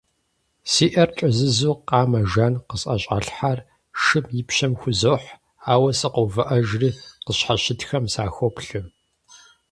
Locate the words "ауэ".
5.73-5.91